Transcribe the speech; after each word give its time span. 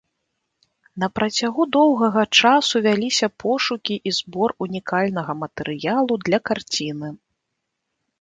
На 1.01 1.07
працягу 1.17 1.63
доўгага 1.75 2.23
часу 2.39 2.75
вяліся 2.87 3.27
пошукі 3.43 3.95
і 4.13 4.13
збор 4.21 4.49
унікальнага 4.65 5.33
матэрыялу 5.43 6.13
для 6.25 6.39
карціны. 6.51 7.09